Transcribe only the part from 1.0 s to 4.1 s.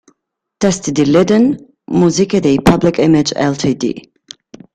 Lydon, musiche dei Public Image Ltd.